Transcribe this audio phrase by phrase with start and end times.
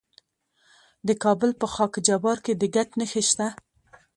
[1.07, 3.47] د کابل په خاک جبار کې د ګچ نښې شته.